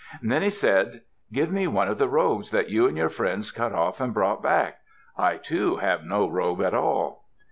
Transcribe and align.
Then 0.23 0.41
he 0.41 0.49
said, 0.49 1.01
"Give 1.31 1.51
me 1.51 1.67
one 1.67 1.87
of 1.87 1.99
the 1.99 2.07
robes 2.07 2.49
that 2.49 2.71
you 2.71 2.87
and 2.87 2.97
your 2.97 3.07
friends 3.07 3.51
cut 3.51 3.71
off 3.71 4.01
and 4.01 4.11
brought 4.15 4.41
back. 4.41 4.79
I, 5.15 5.37
too, 5.37 5.75
have 5.75 6.03
no 6.05 6.27
robe 6.27 6.63
at 6.63 6.73
all." 6.73 7.25